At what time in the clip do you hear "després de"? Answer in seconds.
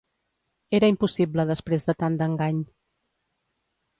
1.51-1.95